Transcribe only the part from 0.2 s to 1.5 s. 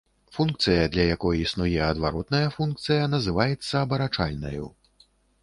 Функцыя, для якой